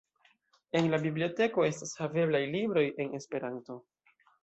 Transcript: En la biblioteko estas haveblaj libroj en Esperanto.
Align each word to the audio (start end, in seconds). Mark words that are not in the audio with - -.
En 0.79 0.89
la 0.93 0.99
biblioteko 1.03 1.67
estas 1.69 1.93
haveblaj 2.01 2.43
libroj 2.57 2.87
en 3.07 3.15
Esperanto. 3.23 3.83